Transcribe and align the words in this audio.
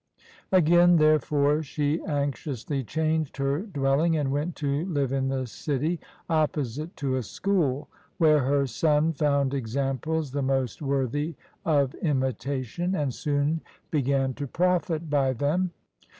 Again, 0.51 0.95
therefore, 0.95 1.61
she 1.61 2.01
anxiously 2.05 2.83
changed 2.83 3.37
her 3.37 3.59
dwelling 3.61 4.17
and 4.17 4.31
went 4.31 4.55
to 4.55 4.83
live 4.85 5.11
in 5.11 5.27
the 5.27 5.45
city, 5.45 5.99
opposite 6.27 6.95
to 6.95 7.17
a 7.17 7.21
school, 7.21 7.87
where 8.17 8.39
her 8.39 8.65
son 8.65 9.13
found 9.13 9.53
examples 9.53 10.31
the 10.31 10.41
most 10.41 10.81
worthy 10.81 11.35
of 11.63 11.93
imitation, 12.01 12.95
and 12.95 13.13
soon 13.13 13.61
began 13.91 14.33
34 14.33 14.33
MENCIUS 14.33 14.37
to 14.37 14.47
profit 14.57 15.09
by 15.11 15.33
them. 15.33 15.69